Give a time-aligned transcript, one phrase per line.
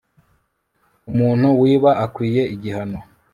[1.09, 2.99] umuntu wiba akwiye igihano